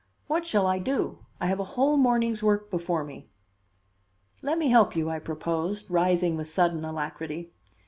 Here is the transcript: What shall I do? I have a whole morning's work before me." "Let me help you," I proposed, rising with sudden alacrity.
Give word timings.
What 0.25 0.47
shall 0.47 0.65
I 0.65 0.79
do? 0.79 1.19
I 1.39 1.45
have 1.45 1.59
a 1.59 1.63
whole 1.77 1.95
morning's 1.95 2.41
work 2.41 2.71
before 2.71 3.03
me." 3.03 3.27
"Let 4.41 4.57
me 4.57 4.69
help 4.69 4.95
you," 4.95 5.11
I 5.11 5.19
proposed, 5.19 5.91
rising 5.91 6.35
with 6.35 6.47
sudden 6.47 6.83
alacrity. 6.83 7.51